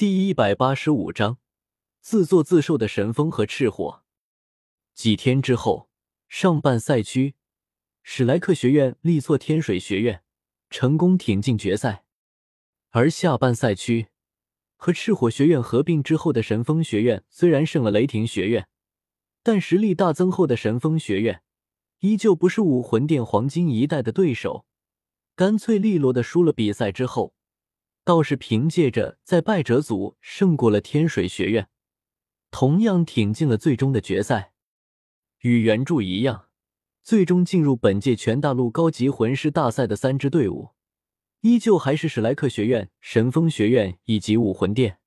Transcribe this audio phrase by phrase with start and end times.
[0.00, 1.36] 第一百八十五章，
[2.00, 4.02] 自作自受的神风和赤火。
[4.94, 5.90] 几天之后，
[6.26, 7.34] 上半赛区，
[8.02, 10.22] 史莱克学院力挫天水学院，
[10.70, 12.06] 成功挺进决赛；
[12.88, 14.06] 而下半赛区，
[14.76, 18.68] 和赤火学院合并之后的神风学院虽然胜了雷霆学院，
[19.42, 21.42] 但实力大增后的神风学院
[21.98, 24.64] 依旧不是武魂殿黄金一代的对手，
[25.36, 27.34] 干脆利落的输了比赛之后。
[28.10, 31.68] 倒是凭借着在败者组胜过了天水学院，
[32.50, 34.52] 同样挺进了最终的决赛。
[35.42, 36.48] 与原著一样，
[37.04, 40.70] 最终进入本届全大陆高级魂师大赛的三支队伍，
[41.42, 44.98] 依旧还是史莱克学院、神风学院以及武魂殿。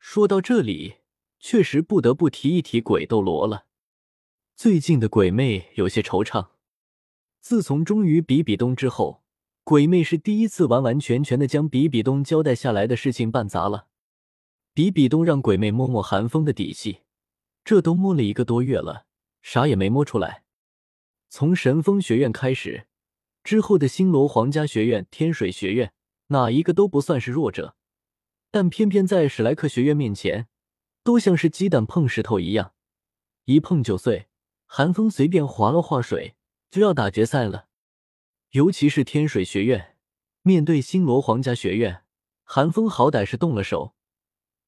[0.00, 0.96] 说到这里，
[1.38, 3.66] 确实不得不提一提鬼斗罗了。
[4.56, 6.48] 最近的鬼魅有些惆怅，
[7.40, 9.22] 自从终于比比东之后。
[9.66, 13.88] 鬼魅是第一次完完全全的将比比东交代下来的事情办砸了。
[14.72, 17.00] 比比东让鬼魅摸摸寒风的底细，
[17.64, 19.06] 这都摸了一个多月了，
[19.42, 20.44] 啥也没摸出来。
[21.28, 22.86] 从神风学院开始，
[23.42, 25.92] 之后的星罗皇家学院、天水学院，
[26.28, 27.74] 哪一个都不算是弱者，
[28.52, 30.46] 但偏偏在史莱克学院面前，
[31.02, 32.74] 都像是鸡蛋碰石头一样，
[33.46, 34.28] 一碰就碎。
[34.66, 36.36] 寒风随便划了划水，
[36.70, 37.65] 就要打决赛了。
[38.56, 39.96] 尤其是天水学院
[40.40, 42.04] 面对星罗皇家学院，
[42.42, 43.92] 韩风好歹是动了手；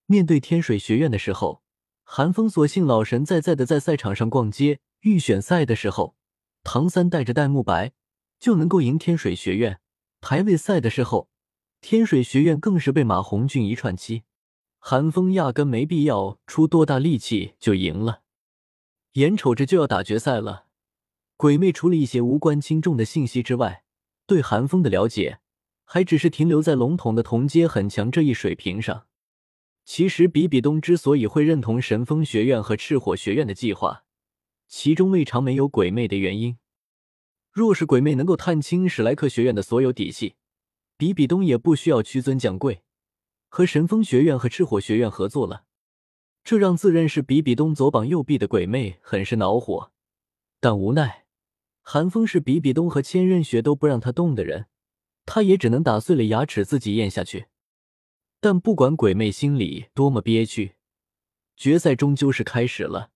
[0.04, 1.62] 面对天水学院的时候，
[2.04, 4.80] 韩风索性老神在在的在赛场上逛街。
[5.00, 6.16] 预选赛的时候，
[6.62, 7.92] 唐三带着戴沐白
[8.38, 9.76] 就能够赢天水学院；
[10.20, 11.30] 排位赛的时候，
[11.80, 14.24] 天水学院更是被马红俊一串七，
[14.78, 18.20] 韩风压根没必要出多大力气就赢了。
[19.12, 20.66] 眼瞅着就要打决赛了。
[21.38, 23.84] 鬼魅除了一些无关轻重的信息之外，
[24.26, 25.38] 对韩风的了解
[25.84, 29.06] 还只是停留在笼统的同阶很强这一水平上。
[29.84, 34.02] 其实比比东之所以会认同神风学院和赤火学院的计划，
[34.66, 36.58] 其中未尝没有鬼魅的原因。
[37.52, 40.34] 若是鬼魅能够探清史莱克学院的所有底细，
[40.96, 42.82] 比比东也不需要屈尊降贵，
[43.48, 45.66] 和神风学院和赤火学院合作了。
[46.42, 49.92] 这让自认是比比东左膀右臂的鬼魅很是恼火，
[50.58, 51.26] 但无奈。
[51.90, 54.66] 韩风是比比东和千仞雪都不让他动的人，
[55.24, 57.46] 他也只能打碎了牙齿自己咽下去。
[58.40, 60.76] 但不管鬼魅心里多么憋屈，
[61.56, 63.10] 决赛终究是开始了。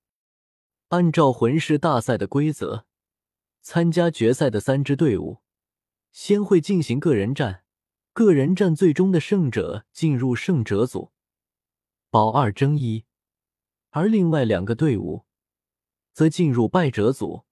[0.88, 2.86] 按照魂师大赛的规则，
[3.60, 5.42] 参加决赛的三支队伍
[6.10, 7.64] 先会进行个人战，
[8.14, 11.12] 个人战最终的胜者进入胜者组，
[12.08, 13.04] 保二争一；
[13.90, 15.26] 而另外两个队伍
[16.14, 17.44] 则进入败者组。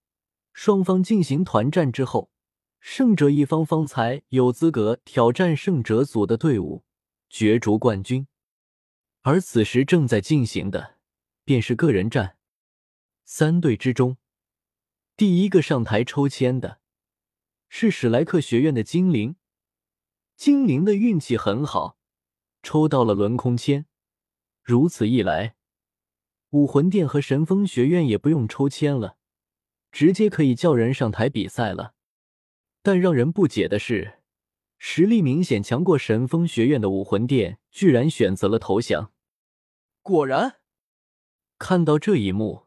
[0.53, 2.31] 双方进行团战之后，
[2.79, 6.83] 胜者一方方才有资格挑战胜者组的队伍，
[7.29, 8.27] 角逐冠军。
[9.21, 10.97] 而此时正在进行的
[11.43, 12.37] 便是个人战。
[13.23, 14.17] 三队之中，
[15.15, 16.79] 第一个上台抽签的
[17.69, 19.35] 是史莱克学院的精灵。
[20.35, 21.97] 精灵的运气很好，
[22.63, 23.85] 抽到了轮空签。
[24.63, 25.55] 如此一来，
[26.49, 29.17] 武魂殿和神风学院也不用抽签了。
[29.91, 31.93] 直接可以叫人上台比赛了，
[32.81, 34.19] 但让人不解的是，
[34.77, 39.11] 实力明显强过神风学院的武魂殿居然选择了投降。
[40.01, 40.61] 果然，
[41.59, 42.65] 看到这一幕，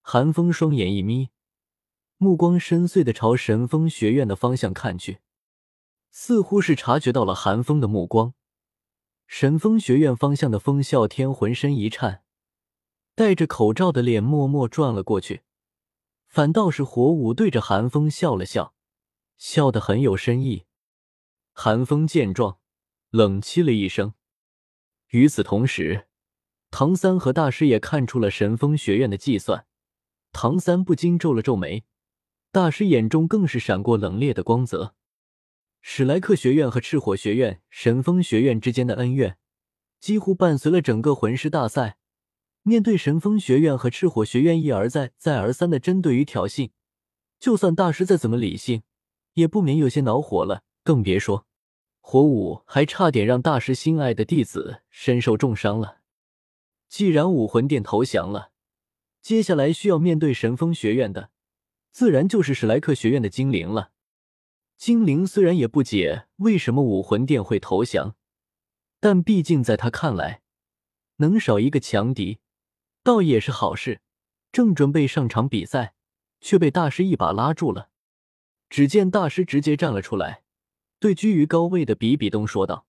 [0.00, 1.28] 韩风双眼一眯，
[2.16, 5.20] 目光深邃的朝神风学院的方向看去，
[6.10, 8.34] 似乎是察觉到了韩风的目光。
[9.26, 12.24] 神风学院方向的风啸天浑身一颤，
[13.14, 15.43] 戴着口罩的脸默默转了过去。
[16.34, 18.74] 反倒是火舞对着寒风笑了笑，
[19.36, 20.64] 笑得很有深意。
[21.52, 22.58] 寒风见状，
[23.10, 24.14] 冷凄了一声。
[25.10, 26.08] 与此同时，
[26.72, 29.66] 唐三和大师也看出了神风学院的计算。
[30.32, 31.84] 唐三不禁皱了皱眉，
[32.50, 34.96] 大师眼中更是闪过冷冽的光泽。
[35.82, 39.38] 史莱克学院和赤火学院、神风学院之间的恩怨，
[40.00, 41.98] 几乎伴随了整个魂师大赛。
[42.66, 46.70] 面对神风学院和赤火学院一而再、再而三的针对与挑衅，
[47.38, 48.82] 就算大师再怎么理性，
[49.34, 50.62] 也不免有些恼火了。
[50.82, 51.46] 更别说
[52.00, 55.98] 火舞还差点让大师心爱的弟子身受重伤了。
[56.88, 58.52] 既然武魂殿投降了，
[59.20, 61.30] 接下来需要面对神风学院的，
[61.92, 63.90] 自然就是史莱克学院的精灵了。
[64.78, 68.16] 精灵虽然也不解为什么武魂殿会投降，
[69.00, 70.40] 但毕竟在他看来，
[71.16, 72.38] 能少一个强敌。
[73.04, 74.00] 倒也是好事，
[74.50, 75.94] 正准备上场比赛，
[76.40, 77.90] 却被大师一把拉住了。
[78.70, 80.42] 只见大师直接站了出来，
[80.98, 82.86] 对居于高位的比比东说道：“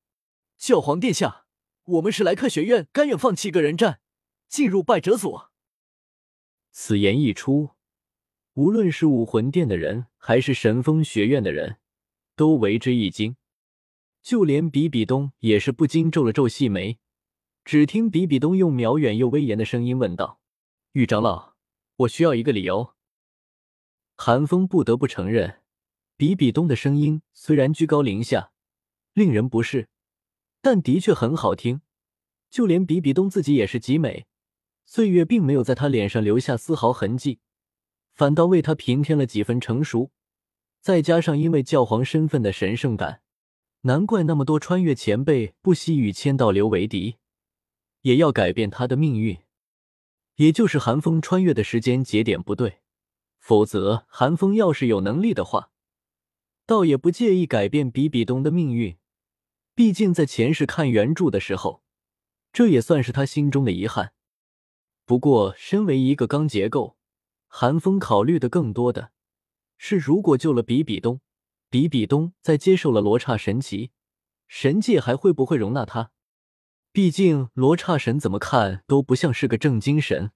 [0.58, 1.48] 教皇殿下，
[1.84, 4.00] 我们史莱克学院甘愿放弃个人战，
[4.48, 5.42] 进入败者组。
[6.72, 7.72] 此言一出，
[8.54, 11.76] 无论是武魂殿的人，还是神风学院的人，
[12.38, 13.36] 都为之一惊。
[14.22, 17.00] 就连比比东也是不禁皱了皱细眉。
[17.66, 20.40] 只听比比东用渺远又威严的声音问道
[20.94, 21.56] ：“玉长老，
[21.96, 22.94] 我需要一个理由。”
[24.16, 25.62] 韩风不得不承认，
[26.16, 28.52] 比比东的声音虽然居高临下，
[29.14, 29.90] 令人不适，
[30.62, 31.82] 但的确很好听。
[32.52, 34.28] 就连比比东自己也是极美，
[34.86, 37.40] 岁月并没有在他脸上留下丝毫痕迹，
[38.14, 40.12] 反倒为他平添了几分成熟。
[40.82, 43.24] 再加上因为教皇身份的神圣感。
[43.82, 47.18] 难怪那么多穿越前辈不惜与千道流为敌，
[48.06, 49.36] 也要改变他的命运。
[50.36, 52.81] 也就是寒风穿越的时间节点不对，
[53.40, 55.72] 否则寒风要是有能力的话，
[56.68, 58.96] 倒也不介意改变比比东的命运。
[59.74, 61.81] 毕竟在前世看原著的时候，
[62.54, 64.13] 这也算是他心中的遗憾。
[65.04, 66.98] 不过，身为一个钢结构，
[67.48, 69.12] 寒风考虑的更多的
[69.80, 71.22] 是，如果救了比比东。
[71.72, 73.92] 比比东在接受了罗刹神奇，
[74.48, 76.12] 神界还会不会容纳他？
[76.95, 80.31] 毕竟罗刹神怎么看都不像是个正经神。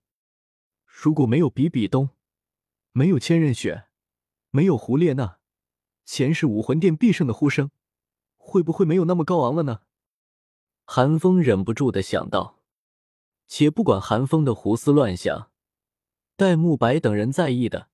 [0.85, 2.09] 如果没有比比东，
[2.91, 3.85] 没有千仞雪，
[4.49, 5.37] 没有胡列娜，
[6.03, 7.71] 前世武魂殿必胜的呼声，
[8.35, 9.83] 会不会没有那么高昂了呢？
[10.83, 12.59] 韩风忍不住的想到。
[13.47, 15.51] 且不管韩风的胡思乱想，
[16.35, 17.87] 戴沐白等人在意的，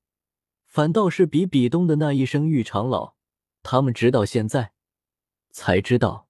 [0.66, 3.14] 反倒是比比东的那一声玉长老。
[3.62, 4.74] 他们直到现在
[5.52, 6.25] 才知道，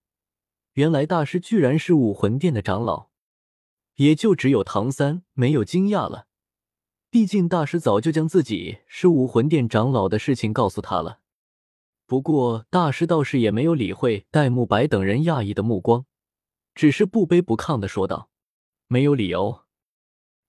[0.75, 3.07] 原来大师居然是武魂殿的长老，
[3.95, 6.27] 也就只有唐三没有惊讶了。
[7.09, 11.21] 毕竟大师早就将自己是武魂殿长老的事情告诉他了。
[12.05, 16.05] 不过大师倒是也没有理会戴沐白等人讶异的目光，
[16.73, 18.29] 只是不卑不亢的说道
[18.87, 19.63] ：“没有理由，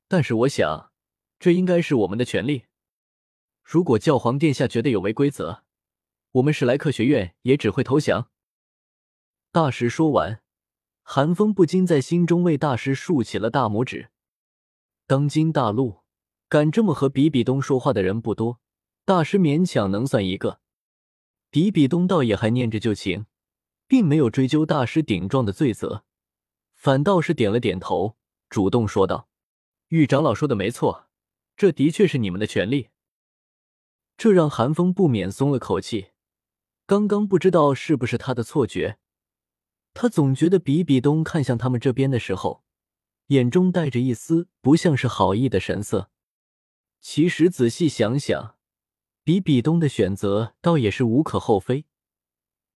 [0.08, 0.90] 但是我想，
[1.38, 2.64] 这应该是我们的权利。
[3.62, 5.62] 如果教皇殿下觉得有违规则。”
[6.32, 8.28] 我们史莱克学院也只会投降。
[9.56, 10.42] 大师说完，
[11.02, 14.10] 韩风不禁在心中为大师竖起了大拇指。
[15.06, 16.00] 当今大陆
[16.46, 18.60] 敢这么和比比东说话的人不多，
[19.06, 20.60] 大师勉强能算一个。
[21.48, 23.24] 比比东倒也还念着旧情，
[23.86, 26.04] 并没有追究大师顶撞的罪责，
[26.74, 28.18] 反倒是点了点头，
[28.50, 29.30] 主动说道
[29.88, 31.08] ：“玉长老说的没错，
[31.56, 32.90] 这的确是你们的权利。”
[34.18, 36.08] 这让韩风不免松了口气。
[36.84, 38.98] 刚刚不知道是不是他的错觉，
[39.98, 42.62] 他总觉得比比东看向他们这边的时候，
[43.28, 46.10] 眼中带着一丝不像是好意的神色。
[47.00, 48.56] 其实仔细想想，
[49.24, 51.86] 比比东的选择倒也是无可厚非。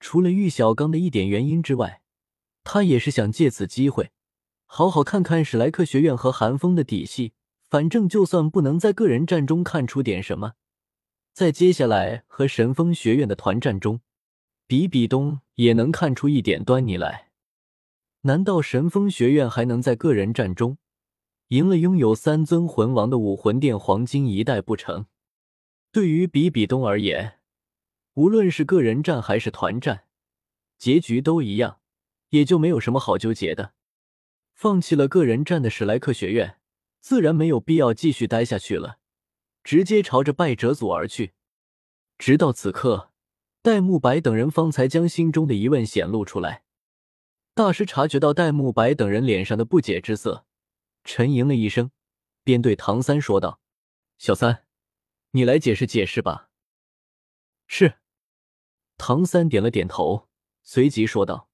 [0.00, 2.00] 除了玉小刚的一点原因之外，
[2.64, 4.12] 他也是想借此机会，
[4.64, 7.34] 好好看看史莱克学院和韩风的底细。
[7.69, 10.55] 反正就算不能在个人战中看出点什么。
[11.34, 14.00] 在接下来和神风学院的团战中，
[14.70, 17.32] 比比东也能看出一点端倪来。
[18.20, 20.78] 难道神风学院还能在个人战中
[21.49, 25.06] 赢了拥有三尊魂王的武魂殿黄金一代不成？
[25.90, 27.40] 对于比比东而言，
[28.14, 30.05] 无论是个人战还是团战，
[30.78, 31.81] 结局都一样，
[32.28, 33.72] 也就没有什么好纠结的。
[34.55, 36.58] 放弃了个人战的史莱克学院，
[37.00, 39.00] 自然没有必要继续待下去了。
[39.65, 41.32] 直接朝着败者组而去，
[42.17, 43.09] 直到此刻，
[43.62, 46.62] 戴沐白等人方才将心中的疑问显露出来。
[47.52, 50.46] 大师察觉到戴沐白等人脸上的不解之色，
[51.05, 51.90] 沉吟了一声，
[52.43, 53.60] 便对唐三说道
[54.17, 54.64] ：“小三，
[55.32, 56.48] 你来解释解释吧。”
[57.69, 57.96] 是。
[58.96, 60.29] 唐三点了点头，
[60.62, 61.50] 随即说道：“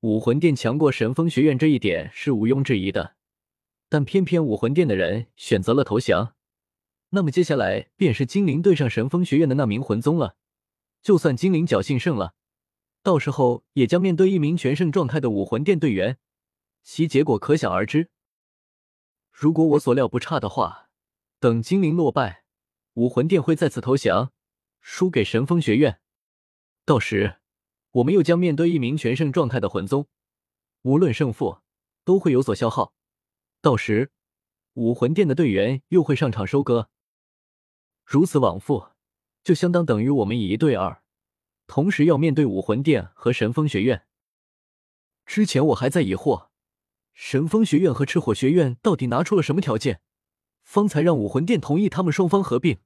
[0.00, 3.16] 武魂殿强过神风学院这一点是毋庸置疑的，
[3.88, 6.36] 但偏偏武魂殿的人选择了投降。”
[7.10, 10.36] 那么接下来便是精灵对上神风学院的那名魂宗了。
[11.08, 12.34] 就算精灵侥幸胜了，
[13.02, 16.18] 到时候也将面对一名全胜状态的武魂殿队员，
[16.82, 18.10] 其结果可想而知。
[19.32, 20.90] 如果我所料不差的话，
[21.40, 22.44] 等精灵落败，
[22.92, 24.34] 武魂殿会再次投降，
[24.82, 25.98] 输给神风学院。
[26.84, 27.38] 到时，
[27.92, 30.08] 我们又将面对一名全胜状态的魂宗，
[30.82, 31.60] 无论胜负
[32.04, 32.92] 都会有所消耗。
[33.62, 34.12] 到时，
[34.74, 36.90] 武魂殿的队员又会上场收割。
[38.04, 38.88] 如此往复，
[39.48, 41.02] 就相当等于我们以一对二，
[41.66, 44.06] 同时要面对武魂殿和神风学院。
[45.24, 46.48] 之前我还在疑惑，
[47.14, 50.02] 神风学院和赤火学院到底拿出了什么条件，
[50.64, 52.80] 方才让武魂殿同意他们双方合并。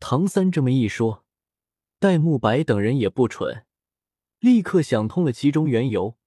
[0.00, 1.24] 唐三这么一说，
[2.00, 3.64] 戴沐白等人也不蠢，
[4.40, 6.18] 立刻想通了其中缘由。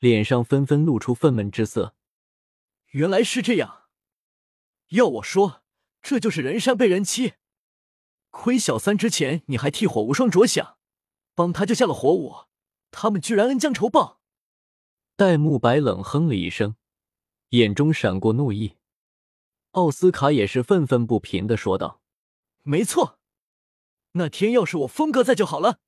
[0.00, 1.94] 脸上纷纷露出愤懑之色。
[2.88, 3.82] 原来是这样，
[4.88, 5.62] 要我说，
[6.02, 7.34] 这就是人善被人欺。
[8.30, 10.78] 亏小三之前你还替火无双着想，
[11.34, 12.46] 帮他救下了火舞，
[12.90, 14.20] 他们居然恩将仇报。
[15.16, 16.76] 戴沐白冷哼了一声，
[17.50, 18.76] 眼中闪过怒意。
[19.72, 22.00] 奥斯卡也是愤愤不平的说道
[22.62, 23.18] ：“没错，
[24.12, 25.78] 那天要是我峰哥在就好了，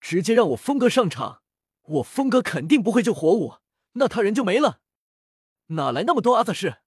[0.00, 1.42] 直接让我峰哥上场，
[1.82, 3.56] 我峰哥肯定不会救火舞，
[3.92, 4.80] 那他人就没了。
[5.66, 6.78] 哪来那么多阿杂事？”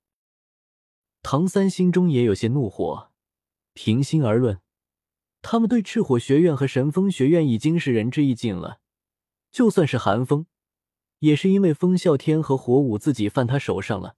[1.22, 3.11] 唐三心中也有些怒火。
[3.74, 4.62] 平心而论，
[5.42, 8.80] 他们对赤火学院和神风学院已经是仁至义尽了，
[9.52, 10.46] 就算是寒风，
[11.20, 14.16] 也是因为风啸天和火舞自己犯他手上了。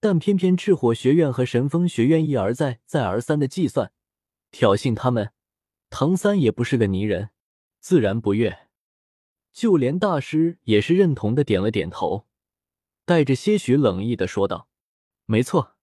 [0.00, 3.92] 但偏偏赤火学院和神风学院一而再、再而三的计算、
[4.52, 5.32] 挑衅他们，
[5.90, 7.30] 唐三也不是个泥人，
[7.80, 8.68] 自然不悦。
[9.52, 12.28] 就连大师也是认同的点了点头，
[13.04, 14.68] 带着些许冷意的说道
[15.26, 15.76] ：“没错，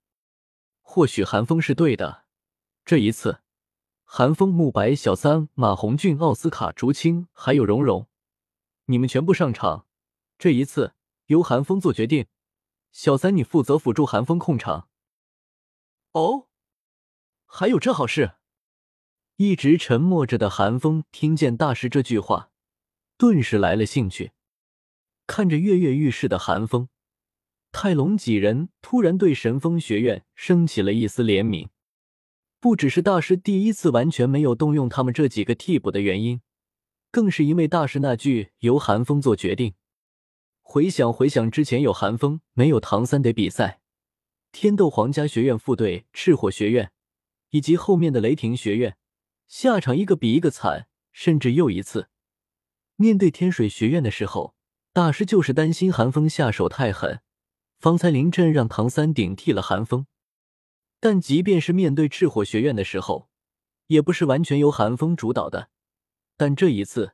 [0.81, 2.24] 或许寒风是对的。
[2.85, 3.39] 这一次，
[4.03, 8.07] 寒风、慕白、小三、马红俊、奥斯卡、竹青还有蓉蓉，
[8.85, 9.87] 你们全部上场。
[10.37, 10.93] 这一次
[11.25, 12.27] 由寒风做决定。”
[12.93, 14.87] 小三，你负责辅助寒风控场。
[16.11, 16.47] 哦，
[17.47, 18.35] 还有这好事！
[19.37, 22.51] 一直沉默着的寒风听见大师这句话，
[23.17, 24.33] 顿时来了兴趣。
[25.25, 26.87] 看着跃跃欲试的寒风，
[27.71, 31.69] 泰隆几人突然对神风学院升起了一丝怜悯。
[32.65, 36.41] 不只是大师第一次完全没有动用他们这几个替补的原因，
[37.11, 39.75] 更是因为大师那句“由寒风做决定”。
[40.63, 43.81] 回想回想之前有寒风没有唐三的比赛，
[44.51, 46.91] 天斗皇家学院副队赤火学院，
[47.51, 48.97] 以及后面的雷霆学院，
[49.45, 50.87] 下场一个比一个惨。
[51.11, 52.09] 甚至又一次
[52.95, 54.55] 面对天水学院的时候，
[54.91, 57.21] 大师就是担心寒风下手太狠，
[57.77, 60.07] 方才临阵让唐三顶替了寒风。
[60.99, 63.29] 但即便是面对赤火学院的时候，
[63.87, 65.69] 也不是完全由寒风主导的。
[66.35, 67.13] 但这一次，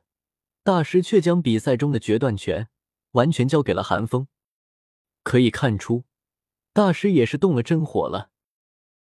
[0.64, 2.68] 大师却将比赛中的决断权。
[3.12, 4.26] 完全交给了寒风，
[5.22, 6.04] 可以看出，
[6.72, 8.31] 大师也是动了真火了。